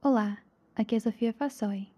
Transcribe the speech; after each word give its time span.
Olá, 0.00 0.38
aqui 0.76 0.94
é 0.94 1.00
Sofia 1.00 1.32
Fassoi. 1.32 1.88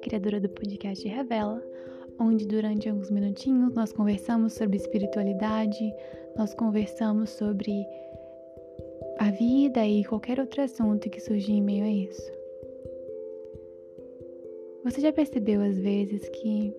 Criadora 0.00 0.40
do 0.40 0.48
podcast 0.48 1.06
Revela, 1.06 1.62
onde 2.18 2.46
durante 2.46 2.88
alguns 2.88 3.10
minutinhos 3.10 3.74
nós 3.74 3.92
conversamos 3.92 4.54
sobre 4.54 4.78
espiritualidade, 4.78 5.92
nós 6.34 6.54
conversamos 6.54 7.28
sobre 7.28 7.86
a 9.18 9.30
vida 9.30 9.86
e 9.86 10.02
qualquer 10.02 10.40
outro 10.40 10.62
assunto 10.62 11.10
que 11.10 11.20
surgir 11.20 11.52
em 11.52 11.62
meio 11.62 11.84
a 11.84 11.90
isso. 11.90 12.32
Você 14.82 15.02
já 15.02 15.12
percebeu 15.12 15.60
às 15.60 15.78
vezes 15.78 16.26
que, 16.30 16.74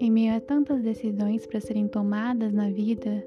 em 0.00 0.10
meio 0.10 0.34
a 0.34 0.40
tantas 0.40 0.82
decisões 0.82 1.46
para 1.46 1.60
serem 1.60 1.86
tomadas 1.86 2.52
na 2.52 2.68
vida, 2.68 3.24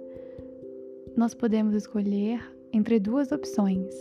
nós 1.16 1.34
podemos 1.34 1.76
escolher 1.76 2.41
entre 2.72 2.99
duas 2.99 3.31
opções: 3.31 3.94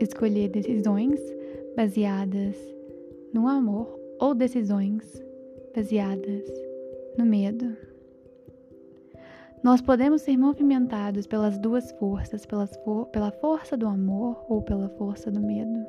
escolher 0.00 0.48
decisões 0.48 1.20
baseadas 1.76 2.56
no 3.32 3.48
amor 3.48 3.98
ou 4.18 4.34
decisões 4.34 5.22
baseadas 5.74 6.44
no 7.16 7.24
medo. 7.24 7.76
Nós 9.62 9.82
podemos 9.82 10.22
ser 10.22 10.38
movimentados 10.38 11.26
pelas 11.26 11.58
duas 11.58 11.92
forças, 11.92 12.46
for 12.84 13.06
pela 13.06 13.30
força 13.30 13.76
do 13.76 13.86
amor 13.86 14.44
ou 14.48 14.62
pela 14.62 14.88
força 14.90 15.30
do 15.30 15.40
medo. 15.40 15.86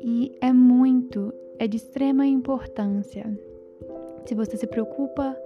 E 0.00 0.34
é 0.40 0.50
muito, 0.50 1.32
é 1.58 1.66
de 1.66 1.76
extrema 1.76 2.26
importância. 2.26 3.26
Se 4.24 4.34
você 4.34 4.56
se 4.56 4.66
preocupa 4.66 5.36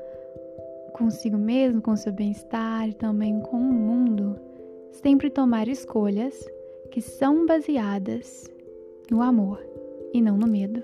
consigo 1.00 1.38
mesmo, 1.38 1.80
com 1.80 1.96
seu 1.96 2.12
bem-estar 2.12 2.86
e 2.86 2.92
também 2.92 3.40
com 3.40 3.56
o 3.56 3.72
mundo, 3.72 4.38
sempre 4.92 5.30
tomar 5.30 5.66
escolhas 5.66 6.46
que 6.90 7.00
são 7.00 7.46
baseadas 7.46 8.50
no 9.10 9.22
amor 9.22 9.66
e 10.12 10.20
não 10.20 10.36
no 10.36 10.46
medo. 10.46 10.82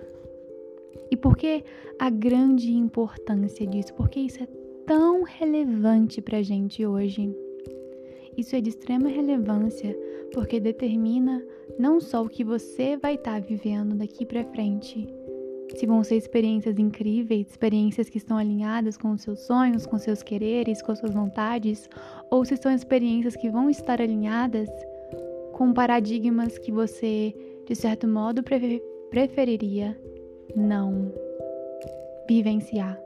E 1.11 1.17
por 1.17 1.37
que 1.37 1.63
a 1.99 2.09
grande 2.09 2.73
importância 2.73 3.67
disso? 3.67 3.93
Porque 3.93 4.21
isso 4.21 4.43
é 4.43 4.47
tão 4.87 5.23
relevante 5.23 6.23
para 6.23 6.39
a 6.39 6.43
gente 6.43 6.87
hoje. 6.87 7.37
Isso 8.39 8.57
é 8.57 8.61
de 8.63 8.71
extrema 8.71 9.09
relevância 9.09 9.95
porque 10.33 10.59
determina 10.59 11.45
não 11.79 12.01
só 12.01 12.23
o 12.23 12.29
que 12.29 12.43
você 12.43 12.97
vai 12.97 13.17
estar 13.17 13.35
tá 13.35 13.47
vivendo 13.47 13.95
daqui 13.95 14.25
para 14.25 14.45
frente, 14.45 15.07
se 15.75 15.87
vão 15.87 16.03
ser 16.05 16.17
experiências 16.17 16.79
incríveis, 16.79 17.49
experiências 17.49 18.09
que 18.09 18.19
estão 18.19 18.37
alinhadas 18.37 18.97
com 18.97 19.11
os 19.13 19.23
seus 19.23 19.41
sonhos, 19.41 19.87
com 19.87 19.99
seus 19.99 20.23
quereres, 20.23 20.83
com 20.83 20.95
suas 20.95 21.13
vontades, 21.13 21.89
ou 22.31 22.45
se 22.45 22.57
são 22.57 22.73
experiências 22.73 23.37
que 23.37 23.51
vão 23.51 23.69
estar 23.69 24.01
alinhadas 24.01 24.69
com 25.53 25.73
paradigmas 25.73 26.59
que 26.59 26.71
você, 26.71 27.35
de 27.67 27.75
certo 27.75 28.07
modo, 28.07 28.43
preferiria 29.11 29.99
não 30.55 31.13
vivenciar. 32.29 33.06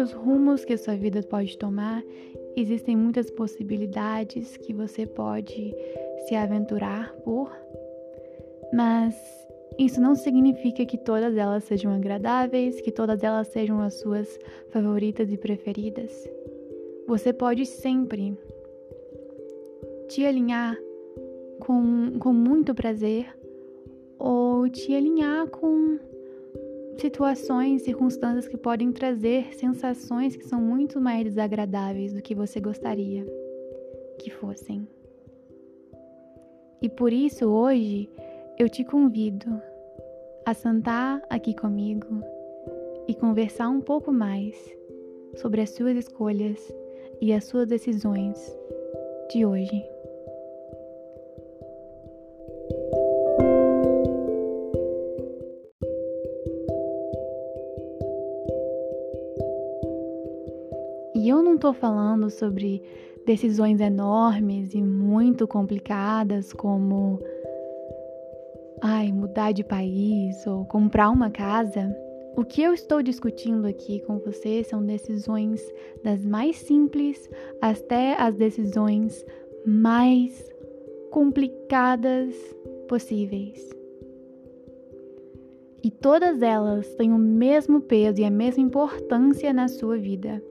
Muitos 0.00 0.12
rumos 0.14 0.64
que 0.64 0.72
a 0.72 0.78
sua 0.78 0.96
vida 0.96 1.22
pode 1.22 1.58
tomar, 1.58 2.02
existem 2.56 2.96
muitas 2.96 3.30
possibilidades 3.30 4.56
que 4.56 4.72
você 4.72 5.04
pode 5.04 5.74
se 6.26 6.34
aventurar 6.34 7.12
por, 7.16 7.52
mas 8.72 9.14
isso 9.78 10.00
não 10.00 10.14
significa 10.14 10.86
que 10.86 10.96
todas 10.96 11.36
elas 11.36 11.64
sejam 11.64 11.92
agradáveis, 11.92 12.80
que 12.80 12.90
todas 12.90 13.22
elas 13.22 13.48
sejam 13.48 13.78
as 13.82 14.00
suas 14.00 14.38
favoritas 14.70 15.30
e 15.30 15.36
preferidas. 15.36 16.10
Você 17.06 17.30
pode 17.30 17.66
sempre 17.66 18.34
te 20.08 20.24
alinhar 20.24 20.78
com, 21.58 22.18
com 22.18 22.32
muito 22.32 22.74
prazer 22.74 23.26
ou 24.18 24.66
te 24.66 24.94
alinhar 24.94 25.46
com 25.48 25.98
situações, 26.98 27.82
circunstâncias 27.82 28.48
que 28.48 28.56
podem 28.56 28.92
trazer 28.92 29.54
sensações 29.54 30.36
que 30.36 30.44
são 30.44 30.60
muito 30.60 31.00
mais 31.00 31.24
desagradáveis 31.24 32.12
do 32.12 32.22
que 32.22 32.34
você 32.34 32.60
gostaria 32.60 33.26
que 34.18 34.30
fossem. 34.30 34.86
E 36.82 36.88
por 36.88 37.12
isso 37.12 37.46
hoje 37.46 38.08
eu 38.58 38.68
te 38.68 38.84
convido 38.84 39.60
a 40.46 40.54
sentar 40.54 41.22
aqui 41.28 41.54
comigo 41.54 42.22
e 43.06 43.14
conversar 43.14 43.68
um 43.68 43.80
pouco 43.80 44.12
mais 44.12 44.56
sobre 45.36 45.60
as 45.60 45.70
suas 45.70 45.96
escolhas 45.96 46.72
e 47.20 47.32
as 47.32 47.44
suas 47.44 47.66
decisões 47.66 48.56
de 49.30 49.44
hoje. 49.44 49.99
E 61.20 61.28
eu 61.28 61.42
não 61.42 61.56
estou 61.56 61.74
falando 61.74 62.30
sobre 62.30 62.82
decisões 63.26 63.78
enormes 63.78 64.72
e 64.72 64.80
muito 64.80 65.46
complicadas 65.46 66.50
como 66.54 67.20
ai, 68.80 69.12
mudar 69.12 69.52
de 69.52 69.62
país 69.62 70.46
ou 70.46 70.64
comprar 70.64 71.10
uma 71.10 71.30
casa. 71.30 71.94
O 72.34 72.42
que 72.42 72.62
eu 72.62 72.72
estou 72.72 73.02
discutindo 73.02 73.66
aqui 73.66 74.00
com 74.06 74.18
você 74.18 74.64
são 74.64 74.82
decisões 74.82 75.60
das 76.02 76.24
mais 76.24 76.56
simples 76.56 77.28
até 77.60 78.14
as 78.18 78.34
decisões 78.36 79.22
mais 79.66 80.42
complicadas 81.10 82.34
possíveis. 82.88 83.68
E 85.84 85.90
todas 85.90 86.40
elas 86.40 86.94
têm 86.94 87.12
o 87.12 87.18
mesmo 87.18 87.82
peso 87.82 88.22
e 88.22 88.24
a 88.24 88.30
mesma 88.30 88.62
importância 88.62 89.52
na 89.52 89.68
sua 89.68 89.98
vida. 89.98 90.42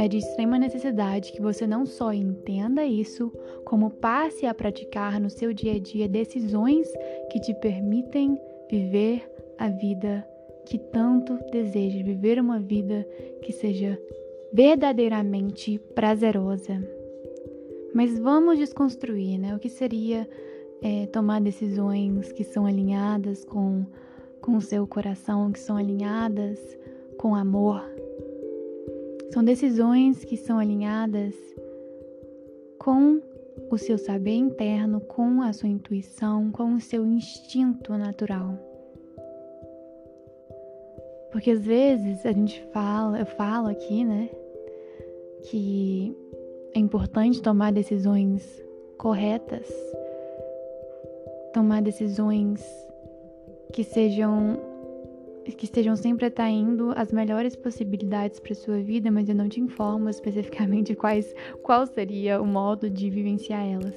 É 0.00 0.08
de 0.08 0.16
extrema 0.16 0.58
necessidade 0.58 1.30
que 1.30 1.42
você 1.42 1.66
não 1.66 1.84
só 1.84 2.10
entenda 2.10 2.82
isso, 2.86 3.30
como 3.66 3.90
passe 3.90 4.46
a 4.46 4.54
praticar 4.54 5.20
no 5.20 5.28
seu 5.28 5.52
dia 5.52 5.74
a 5.74 5.78
dia 5.78 6.08
decisões 6.08 6.90
que 7.30 7.38
te 7.38 7.52
permitem 7.52 8.40
viver 8.70 9.30
a 9.58 9.68
vida 9.68 10.26
que 10.64 10.78
tanto 10.78 11.38
deseja, 11.52 12.02
viver 12.02 12.40
uma 12.40 12.58
vida 12.58 13.06
que 13.42 13.52
seja 13.52 14.00
verdadeiramente 14.50 15.78
prazerosa. 15.94 16.82
Mas 17.92 18.18
vamos 18.18 18.58
desconstruir, 18.58 19.38
né? 19.38 19.54
O 19.54 19.58
que 19.58 19.68
seria 19.68 20.26
é, 20.80 21.08
tomar 21.08 21.42
decisões 21.42 22.32
que 22.32 22.42
são 22.42 22.64
alinhadas 22.64 23.44
com, 23.44 23.84
com 24.40 24.56
o 24.56 24.62
seu 24.62 24.86
coração, 24.86 25.52
que 25.52 25.60
são 25.60 25.76
alinhadas 25.76 26.58
com 27.18 27.34
amor, 27.34 27.84
são 29.30 29.44
decisões 29.44 30.24
que 30.24 30.36
são 30.36 30.58
alinhadas 30.58 31.34
com 32.78 33.20
o 33.70 33.78
seu 33.78 33.96
saber 33.96 34.34
interno, 34.34 35.00
com 35.00 35.42
a 35.42 35.52
sua 35.52 35.68
intuição, 35.68 36.50
com 36.50 36.74
o 36.74 36.80
seu 36.80 37.06
instinto 37.06 37.96
natural. 37.96 38.58
Porque 41.30 41.52
às 41.52 41.64
vezes 41.64 42.26
a 42.26 42.32
gente 42.32 42.60
fala, 42.72 43.20
eu 43.20 43.26
falo 43.26 43.68
aqui, 43.68 44.04
né, 44.04 44.28
que 45.44 46.16
é 46.74 46.78
importante 46.80 47.40
tomar 47.40 47.72
decisões 47.72 48.60
corretas, 48.98 49.68
tomar 51.52 51.82
decisões 51.82 52.64
que 53.72 53.84
sejam 53.84 54.69
que 55.54 55.64
estejam 55.64 55.96
sempre 55.96 56.26
atraindo 56.26 56.92
as 56.96 57.12
melhores 57.12 57.56
possibilidades 57.56 58.40
para 58.40 58.54
sua 58.54 58.80
vida, 58.80 59.10
mas 59.10 59.28
eu 59.28 59.34
não 59.34 59.48
te 59.48 59.60
informo 59.60 60.08
especificamente 60.08 60.94
quais, 60.94 61.34
qual 61.62 61.86
seria 61.86 62.40
o 62.40 62.46
modo 62.46 62.88
de 62.88 63.10
vivenciar 63.10 63.66
elas. 63.66 63.94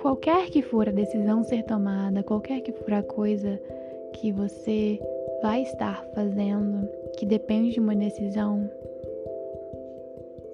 Qualquer 0.00 0.50
que 0.50 0.62
for 0.62 0.88
a 0.88 0.92
decisão 0.92 1.42
ser 1.42 1.64
tomada, 1.64 2.22
qualquer 2.22 2.60
que 2.60 2.72
for 2.72 2.92
a 2.94 3.02
coisa 3.02 3.60
que 4.12 4.32
você 4.32 4.98
vai 5.46 5.62
estar 5.62 6.04
fazendo, 6.12 6.88
que 7.16 7.24
depende 7.24 7.70
de 7.70 7.78
uma 7.78 7.94
decisão, 7.94 8.68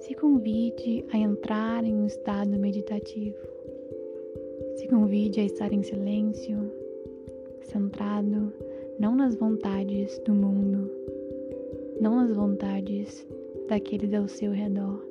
se 0.01 0.15
convide 0.15 1.03
a 1.11 1.17
entrar 1.17 1.83
em 1.83 1.95
um 1.95 2.05
estado 2.05 2.51
meditativo. 2.59 3.39
Se 4.77 4.87
convide 4.89 5.41
a 5.41 5.45
estar 5.45 5.73
em 5.73 5.83
silêncio, 5.83 6.71
centrado 7.63 8.53
não 8.99 9.17
nas 9.17 9.35
vontades 9.35 10.19
do 10.27 10.35
mundo, 10.35 10.91
não 11.99 12.17
nas 12.17 12.37
vontades 12.37 13.27
daqueles 13.71 14.13
ao 14.13 14.29
seu 14.29 14.53
redor, 14.53 15.03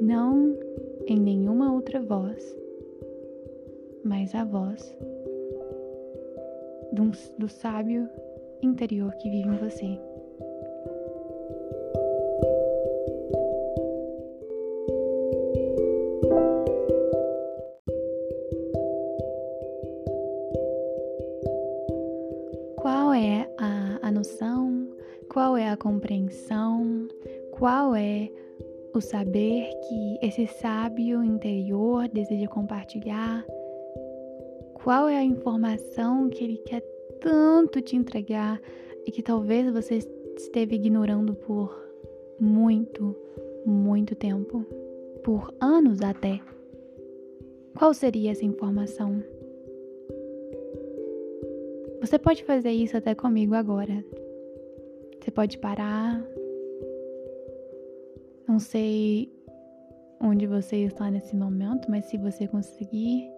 não 0.00 0.58
em 1.06 1.20
nenhuma 1.20 1.72
outra 1.72 2.02
voz, 2.02 2.58
mas 4.02 4.34
a 4.34 4.44
voz 4.44 4.98
do, 7.38 7.48
sábio 7.48 8.08
interior 8.62 9.14
que 9.16 9.30
vive 9.30 9.48
em 9.48 9.56
você. 9.56 9.98
Qual 22.76 23.12
é 23.12 23.48
a, 23.58 23.98
a 24.02 24.10
noção? 24.10 24.88
Qual 25.30 25.56
é 25.56 25.68
a 25.68 25.76
compreensão? 25.76 27.08
Qual 27.52 27.94
é 27.94 28.30
o 28.94 29.00
saber 29.00 29.70
que 29.88 30.18
esse 30.26 30.46
sábio 30.46 31.22
interior 31.22 32.08
deseja 32.08 32.48
compartilhar? 32.48 33.44
Qual 34.74 35.08
é 35.08 35.16
a 35.16 35.24
informação 35.24 36.28
que 36.28 36.42
ele 36.44 36.56
quer 36.58 36.82
tanto 37.20 37.80
te 37.80 37.96
entregar 37.96 38.60
e 39.06 39.10
que 39.10 39.22
talvez 39.22 39.70
você 39.72 39.98
esteve 40.36 40.76
ignorando 40.76 41.34
por 41.34 41.74
muito, 42.40 43.16
muito 43.64 44.14
tempo, 44.14 44.64
por 45.22 45.52
anos 45.60 46.00
até. 46.02 46.40
Qual 47.76 47.92
seria 47.94 48.32
essa 48.32 48.44
informação? 48.44 49.22
Você 52.00 52.18
pode 52.18 52.44
fazer 52.44 52.70
isso 52.70 52.96
até 52.96 53.14
comigo 53.14 53.54
agora. 53.54 54.04
Você 55.20 55.30
pode 55.30 55.58
parar. 55.58 56.24
Não 58.46 58.58
sei 58.58 59.32
onde 60.20 60.46
você 60.46 60.76
está 60.84 61.10
nesse 61.10 61.36
momento, 61.36 61.90
mas 61.90 62.06
se 62.06 62.16
você 62.16 62.46
conseguir 62.46 63.30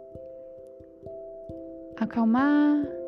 acalmar 1.97 3.00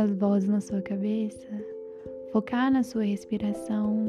as 0.00 0.14
vozes 0.14 0.48
na 0.48 0.60
sua 0.62 0.80
cabeça, 0.80 1.46
focar 2.32 2.72
na 2.72 2.82
sua 2.82 3.04
respiração. 3.04 4.06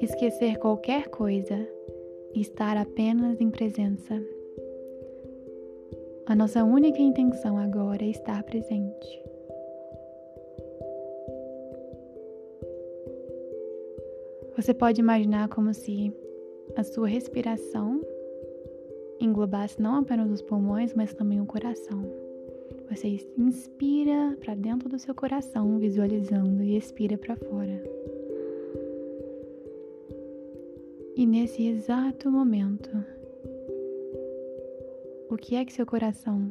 Esquecer 0.00 0.58
qualquer 0.58 1.08
coisa 1.08 1.68
e 2.32 2.40
estar 2.40 2.78
apenas 2.78 3.38
em 3.40 3.50
presença. 3.50 4.14
A 6.26 6.34
nossa 6.34 6.64
única 6.64 7.00
intenção 7.00 7.58
agora 7.58 8.02
é 8.02 8.08
estar 8.08 8.42
presente. 8.44 9.25
Você 14.56 14.72
pode 14.72 14.98
imaginar 14.98 15.50
como 15.50 15.74
se 15.74 16.10
a 16.74 16.82
sua 16.82 17.06
respiração 17.06 18.00
englobasse 19.20 19.80
não 19.80 19.96
apenas 19.96 20.30
os 20.30 20.40
pulmões, 20.40 20.94
mas 20.94 21.12
também 21.12 21.42
o 21.42 21.46
coração. 21.46 22.02
Você 22.88 23.18
inspira 23.36 24.34
para 24.40 24.54
dentro 24.54 24.88
do 24.88 24.98
seu 24.98 25.14
coração, 25.14 25.78
visualizando, 25.78 26.62
e 26.62 26.74
expira 26.74 27.18
para 27.18 27.36
fora. 27.36 27.82
E 31.14 31.26
nesse 31.26 31.66
exato 31.66 32.30
momento, 32.30 32.90
o 35.28 35.36
que 35.36 35.56
é 35.56 35.66
que 35.66 35.72
seu 35.72 35.84
coração, 35.84 36.50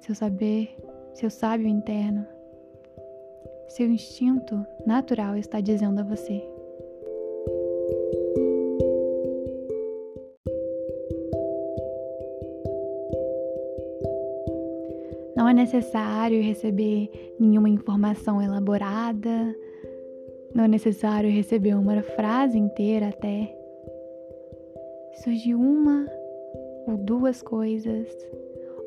seu 0.00 0.14
saber, 0.14 0.76
seu 1.14 1.30
sábio 1.30 1.66
interno, 1.66 2.26
seu 3.68 3.86
instinto 3.86 4.66
natural 4.84 5.36
está 5.38 5.62
dizendo 5.62 6.00
a 6.00 6.04
você? 6.04 6.55
Necessário 15.56 16.42
receber 16.42 17.10
nenhuma 17.40 17.68
informação 17.68 18.40
elaborada, 18.40 19.56
não 20.54 20.64
é 20.64 20.68
necessário 20.68 21.30
receber 21.30 21.74
uma 21.74 22.00
frase 22.02 22.56
inteira 22.56 23.08
até. 23.08 23.52
Surgir 25.24 25.54
uma 25.54 26.06
ou 26.86 26.96
duas 26.96 27.42
coisas, 27.42 28.06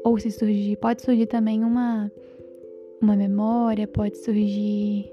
ou 0.04 0.18
se 0.18 0.32
surgir, 0.32 0.78
pode 0.78 1.02
surgir 1.02 1.26
também 1.26 1.64
uma 1.64 2.12
uma 3.02 3.16
memória, 3.16 3.88
pode 3.88 4.18
surgir 4.18 5.12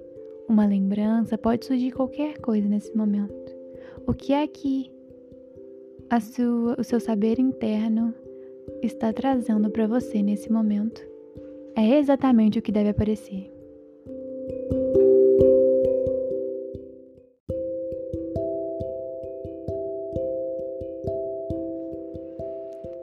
uma 0.48 0.66
lembrança, 0.66 1.38
pode 1.38 1.64
surgir 1.64 1.92
qualquer 1.92 2.38
coisa 2.38 2.68
nesse 2.68 2.96
momento. 2.96 3.34
O 4.06 4.12
que 4.12 4.32
é 4.32 4.46
que 4.46 4.90
sua, 6.20 6.76
o 6.78 6.84
seu 6.84 6.98
saber 7.00 7.38
interno 7.38 8.12
está 8.82 9.12
trazendo 9.12 9.70
para 9.70 9.86
você 9.86 10.22
nesse 10.22 10.50
momento? 10.50 11.15
É 11.76 11.98
exatamente 11.98 12.58
o 12.58 12.62
que 12.62 12.72
deve 12.72 12.88
aparecer. 12.88 13.52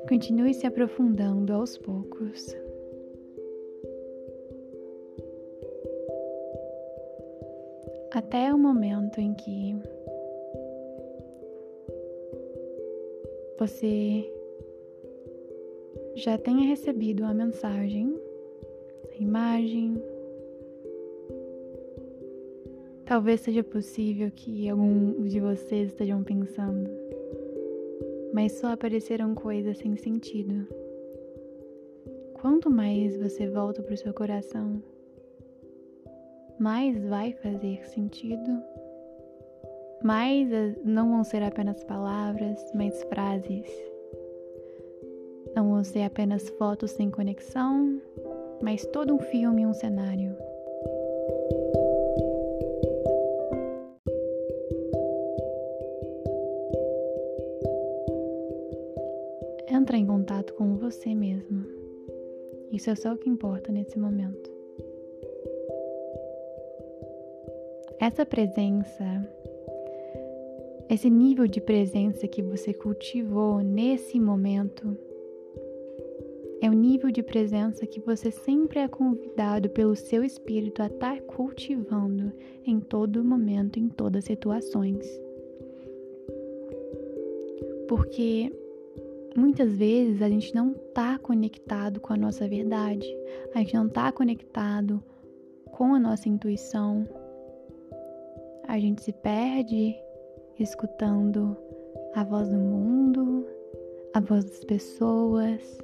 Continue 0.09 0.55
se 0.55 0.65
aprofundando 0.65 1.53
aos 1.53 1.77
poucos. 1.77 2.55
Até 8.11 8.51
o 8.53 8.57
momento 8.57 9.19
em 9.21 9.35
que 9.35 9.75
você 13.59 14.27
já 16.15 16.37
tenha 16.37 16.67
recebido 16.67 17.23
a 17.23 17.33
mensagem, 17.33 18.22
imagem. 19.19 20.01
Talvez 23.05 23.41
seja 23.41 23.63
possível 23.63 24.31
que 24.31 24.69
alguns 24.69 25.31
de 25.31 25.39
vocês 25.39 25.89
estejam 25.89 26.23
pensando, 26.23 26.89
mas 28.33 28.53
só 28.53 28.67
apareceram 28.67 29.35
coisas 29.35 29.77
sem 29.77 29.95
sentido. 29.95 30.67
Quanto 32.33 32.69
mais 32.69 33.17
você 33.17 33.47
volta 33.47 33.81
para 33.81 33.93
o 33.93 33.97
seu 33.97 34.13
coração, 34.13 34.81
mais 36.59 37.03
vai 37.05 37.33
fazer 37.33 37.85
sentido 37.87 38.61
mas 40.03 40.49
não 40.83 41.09
vão 41.09 41.23
ser 41.23 41.41
apenas 41.41 41.81
palavras, 41.85 42.59
mas 42.75 43.01
frases. 43.05 43.65
Não 45.55 45.69
vão 45.69 45.83
ser 45.83 46.01
apenas 46.01 46.49
fotos 46.49 46.91
sem 46.91 47.09
conexão, 47.09 48.01
mas 48.63 48.85
todo 48.85 49.13
um 49.13 49.19
filme 49.19 49.63
e 49.63 49.65
um 49.65 49.73
cenário. 49.73 50.35
Entra 59.69 59.97
em 59.97 60.07
contato 60.07 60.53
com 60.53 60.77
você 60.77 61.13
mesmo. 61.13 61.65
Isso 62.71 62.89
é 62.89 62.95
só 62.95 63.13
o 63.13 63.17
que 63.17 63.29
importa 63.29 63.71
nesse 63.71 63.99
momento. 63.99 64.49
Essa 67.99 68.25
presença 68.25 69.03
esse 70.89 71.09
nível 71.09 71.47
de 71.47 71.59
presença 71.59 72.27
que 72.27 72.41
você 72.41 72.73
cultivou 72.73 73.61
nesse 73.61 74.19
momento 74.19 74.97
é 76.63 76.69
o 76.69 76.73
nível 76.73 77.11
de 77.11 77.21
presença 77.21 77.85
que 77.85 77.99
você 77.99 78.31
sempre 78.31 78.79
é 78.79 78.87
convidado 78.87 79.69
pelo 79.69 79.97
seu 79.97 80.23
espírito 80.23 80.81
a 80.81 80.87
estar 80.87 81.19
cultivando 81.23 82.31
em 82.65 82.79
todo 82.79 83.21
momento, 83.21 83.77
em 83.77 83.89
todas 83.89 84.19
as 84.19 84.25
situações. 84.27 85.05
Porque 87.85 88.49
muitas 89.35 89.73
vezes 89.73 90.21
a 90.21 90.29
gente 90.29 90.55
não 90.55 90.71
está 90.71 91.19
conectado 91.19 91.99
com 91.99 92.13
a 92.13 92.17
nossa 92.17 92.47
verdade, 92.47 93.13
a 93.53 93.59
gente 93.59 93.73
não 93.73 93.87
está 93.87 94.09
conectado 94.13 95.03
com 95.65 95.93
a 95.93 95.99
nossa 95.99 96.29
intuição, 96.29 97.05
a 98.69 98.79
gente 98.79 99.03
se 99.03 99.11
perde 99.11 99.93
escutando 100.57 101.57
a 102.15 102.23
voz 102.23 102.47
do 102.47 102.57
mundo, 102.57 103.45
a 104.13 104.21
voz 104.21 104.45
das 104.45 104.63
pessoas, 104.63 105.77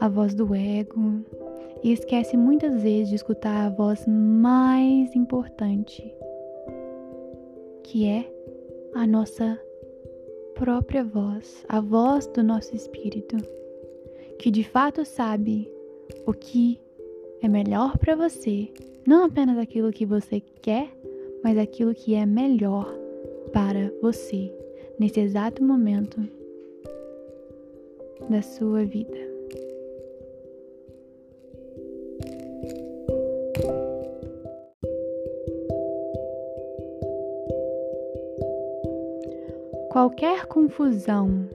a 0.00 0.08
voz 0.08 0.34
do 0.34 0.54
ego 0.54 1.20
e 1.82 1.92
esquece 1.92 2.36
muitas 2.36 2.82
vezes 2.82 3.08
de 3.08 3.14
escutar 3.16 3.66
a 3.66 3.70
voz 3.70 4.04
mais 4.06 5.14
importante, 5.14 6.12
que 7.84 8.06
é 8.06 8.30
a 8.94 9.06
nossa 9.06 9.60
própria 10.54 11.04
voz, 11.04 11.64
a 11.68 11.80
voz 11.80 12.26
do 12.26 12.42
nosso 12.42 12.74
espírito, 12.74 13.36
que 14.38 14.50
de 14.50 14.64
fato 14.64 15.04
sabe 15.04 15.70
o 16.26 16.32
que 16.32 16.80
é 17.40 17.48
melhor 17.48 17.96
para 17.98 18.16
você, 18.16 18.68
não 19.06 19.24
apenas 19.24 19.58
aquilo 19.58 19.92
que 19.92 20.04
você 20.04 20.40
quer, 20.60 20.88
mas 21.42 21.56
aquilo 21.56 21.94
que 21.94 22.14
é 22.14 22.26
melhor 22.26 22.92
para 23.52 23.92
você 24.02 24.52
nesse 24.98 25.20
exato 25.20 25.62
momento 25.62 26.20
da 28.28 28.42
sua 28.42 28.84
vida. 28.84 29.27
Qualquer 39.90 40.46
confusão, 40.46 41.48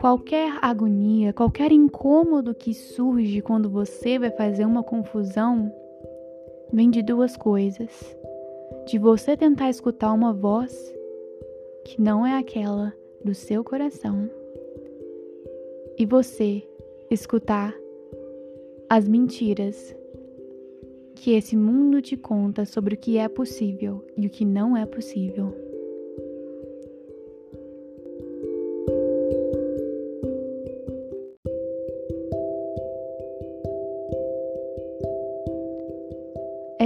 qualquer 0.00 0.58
agonia, 0.62 1.32
qualquer 1.32 1.70
incômodo 1.70 2.54
que 2.54 2.72
surge 2.72 3.42
quando 3.42 3.68
você 3.68 4.18
vai 4.18 4.30
fazer 4.30 4.64
uma 4.64 4.82
confusão, 4.82 5.70
vem 6.72 6.90
de 6.90 7.02
duas 7.02 7.36
coisas. 7.36 8.16
De 8.86 8.98
você 8.98 9.36
tentar 9.36 9.68
escutar 9.68 10.12
uma 10.12 10.32
voz 10.32 10.94
que 11.84 12.00
não 12.00 12.26
é 12.26 12.38
aquela 12.38 12.94
do 13.22 13.34
seu 13.34 13.62
coração 13.62 14.30
e 15.98 16.06
você 16.06 16.62
escutar 17.10 17.74
as 18.88 19.06
mentiras 19.06 19.94
que 21.14 21.32
esse 21.32 21.56
mundo 21.56 22.00
te 22.00 22.16
conta 22.16 22.64
sobre 22.64 22.94
o 22.94 22.98
que 22.98 23.18
é 23.18 23.28
possível 23.28 24.02
e 24.16 24.26
o 24.26 24.30
que 24.30 24.44
não 24.44 24.76
é 24.76 24.86
possível. 24.86 25.67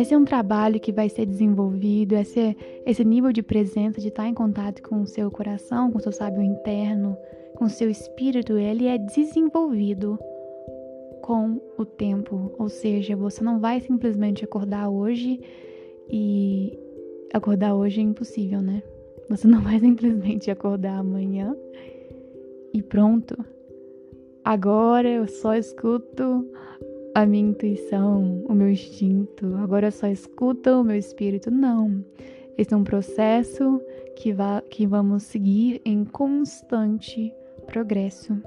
Esse 0.03 0.15
é 0.15 0.19
um 0.19 0.25
trabalho 0.25 0.81
que 0.81 0.91
vai 0.91 1.09
ser 1.09 1.25
desenvolvido, 1.25 2.17
esse, 2.17 2.57
esse 2.85 3.05
nível 3.05 3.31
de 3.31 3.41
presença, 3.41 4.01
de 4.01 4.09
estar 4.09 4.27
em 4.27 4.35
contato 4.35 4.83
com 4.83 5.01
o 5.01 5.07
seu 5.07 5.31
coração, 5.31 5.93
com 5.93 5.99
o 5.99 6.01
seu 6.01 6.11
sábio 6.11 6.43
interno, 6.43 7.17
com 7.55 7.67
o 7.67 7.71
seu 7.71 7.89
espírito, 7.89 8.59
ele 8.59 8.87
é 8.89 8.99
desenvolvido 8.99 10.19
com 11.23 11.61
o 11.79 11.85
tempo. 11.85 12.53
Ou 12.59 12.69
seja, 12.69 13.15
você 13.15 13.45
não 13.45 13.61
vai 13.61 13.79
simplesmente 13.79 14.45
acordar 14.45 14.89
hoje 14.89 15.39
e 16.11 16.77
acordar 17.33 17.77
hoje 17.77 18.01
é 18.01 18.03
impossível, 18.03 18.61
né? 18.61 18.83
Você 19.31 19.47
não 19.47 19.61
vai 19.61 19.79
simplesmente 19.79 20.51
acordar 20.51 20.99
amanhã 20.99 21.57
e 22.75 22.83
pronto. 22.83 23.37
Agora 24.45 25.09
eu 25.09 25.29
só 25.29 25.55
escuto 25.55 26.45
a 27.15 27.27
minha 27.27 27.51
intuição, 27.51 28.43
o 28.49 28.55
meu 28.55 28.71
instinto, 28.71 29.55
agora 29.57 29.91
só 29.91 30.07
escuta 30.07 30.77
o 30.77 30.85
meu 30.85 30.97
espírito. 30.97 31.51
Não. 31.51 32.05
Esse 32.57 32.73
é 32.73 32.77
um 32.77 32.85
processo 32.85 33.81
que, 34.17 34.33
va 34.33 34.63
que 34.63 34.87
vamos 34.87 35.25
seguir 35.25 35.81
em 35.85 36.05
constante 36.05 37.35
progresso. 37.67 38.41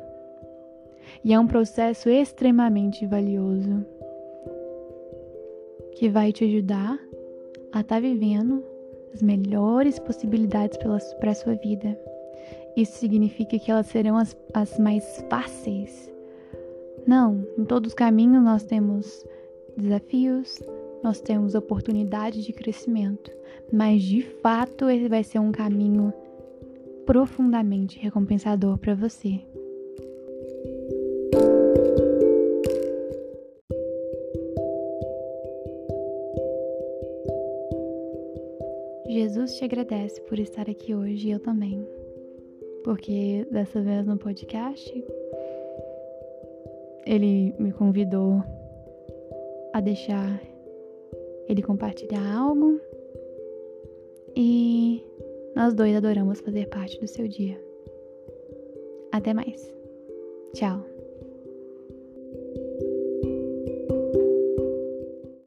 E 1.24 1.34
é 1.34 1.40
um 1.40 1.48
processo 1.48 2.10
extremamente 2.10 3.06
valioso 3.06 3.86
que 5.94 6.10
vai 6.10 6.32
te 6.32 6.44
ajudar 6.44 7.00
a 7.72 7.82
estar 7.82 7.96
tá 7.96 8.00
vivendo 8.00 8.64
as 9.14 9.22
melhores 9.22 10.00
possibilidades 10.00 10.78
para 11.20 11.32
a 11.32 11.36
sua 11.36 11.56
vida. 11.56 11.98
Isso 12.76 12.98
significa 12.98 13.58
que 13.58 13.72
elas 13.72 13.88
serão 13.88 14.18
as, 14.18 14.36
as 14.54 14.78
mais 14.78 15.24
fáceis 15.30 16.15
não, 17.08 17.46
em 17.58 17.64
todos 17.64 17.90
os 17.90 17.94
caminhos 17.94 18.44
nós 18.44 18.64
temos 18.64 19.26
desafios, 19.78 20.60
nós 21.04 21.22
temos 21.22 21.54
oportunidades 21.54 22.44
de 22.44 22.52
crescimento, 22.52 23.32
mas 23.72 24.02
de 24.02 24.22
fato 24.22 24.90
ele 24.90 25.08
vai 25.08 25.24
ser 25.24 25.40
um 25.40 25.52
caminho 25.52 26.14
profundamente 27.06 28.00
recompensador 28.00 28.78
para 28.80 28.96
você. 28.96 29.42
Jesus 39.08 39.54
te 39.54 39.64
agradece 39.64 40.20
por 40.22 40.40
estar 40.40 40.70
aqui 40.70 40.96
hoje 40.96 41.28
e 41.28 41.32
eu 41.32 41.40
também. 41.40 41.88
Porque 42.84 43.48
dessa 43.52 43.82
vez 43.82 44.06
no 44.06 44.18
podcast 44.18 44.92
ele 47.06 47.54
me 47.60 47.72
convidou 47.72 48.44
a 49.74 49.80
deixar 49.80 50.42
ele 51.48 51.62
compartilhar 51.62 52.36
algo 52.36 52.80
e 54.36 55.04
nós 55.56 55.74
dois 55.74 55.96
adoramos 55.96 56.42
fazer 56.42 56.68
parte 56.68 57.00
do 57.00 57.08
seu 57.08 57.28
dia. 57.28 57.58
Até 59.12 59.34
mais. 59.34 59.74
Tchau. 60.54 60.95